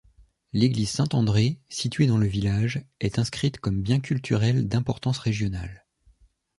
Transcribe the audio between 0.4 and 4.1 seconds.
L'église Saint-André, située dans le village, est inscrite comme bien